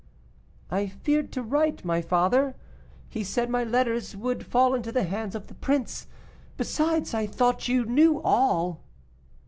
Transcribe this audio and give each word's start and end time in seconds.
"I 0.71 0.87
feared 0.87 1.31
to 1.33 1.43
write, 1.43 1.85
my 1.85 2.01
father; 2.01 2.55
he 3.07 3.23
said 3.23 3.51
my 3.51 3.63
letters 3.63 4.15
would 4.17 4.43
fall 4.43 4.73
into 4.73 4.91
the 4.91 5.03
hands 5.03 5.35
of 5.35 5.45
the 5.45 5.53
prince. 5.53 6.07
Besides, 6.57 7.13
I 7.13 7.27
thought 7.27 7.67
you 7.67 7.85
knew 7.85 8.19
all." 8.23 8.81